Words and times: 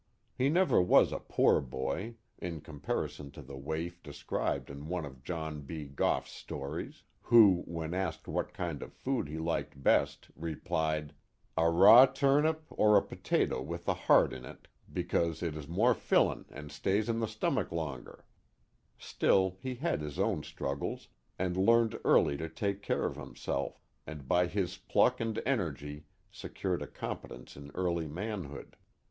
He 0.35 0.49
never 0.49 0.81
was 0.81 1.11
a 1.11 1.19
poor 1.19 1.61
boy, 1.61 2.15
in 2.39 2.61
comparison 2.61 3.29
to 3.33 3.43
the 3.43 3.55
waif 3.55 4.01
described 4.01 4.71
in 4.71 4.87
one 4.87 5.05
of 5.05 5.23
John 5.23 5.61
B. 5.61 5.87
Cough's 5.95 6.31
stories, 6.31 7.03
who, 7.21 7.61
when 7.67 7.93
asked 7.93 8.27
what 8.27 8.51
kind 8.51 8.81
of 8.81 8.91
food 8.93 9.29
he 9.29 9.37
liked 9.37 9.83
best, 9.83 10.31
replied, 10.35 11.13
A 11.55 11.69
raw 11.69 12.07
turnip, 12.07 12.65
or 12.71 12.97
a 12.97 13.01
potato 13.03 13.61
with 13.61 13.87
a 13.87 13.93
heart 13.93 14.33
in 14.33 14.43
it, 14.43 14.67
because 14.91 15.43
it 15.43 15.55
is 15.55 15.67
more 15.67 15.93
fillin' 15.93 16.45
and 16.49 16.71
stays 16.71 17.07
in 17.07 17.19
the 17.19 17.27
stomach 17.27 17.71
longer 17.71 18.25
*'; 18.65 18.73
still, 18.97 19.55
he 19.61 19.75
had 19.75 20.01
his 20.01 20.17
own 20.17 20.41
struggles, 20.41 21.09
and 21.37 21.55
learned 21.55 21.99
early 22.03 22.37
to 22.37 22.49
take 22.49 22.81
care 22.81 23.05
of 23.05 23.17
himself, 23.17 23.79
and 24.07 24.27
by 24.27 24.47
his 24.47 24.77
pluck 24.79 25.19
and 25.19 25.39
energy 25.45 26.05
secured 26.31 26.81
a 26.81 26.87
competence 26.87 27.55
in 27.55 27.69
early 27.75 28.07
manhood. 28.07 28.75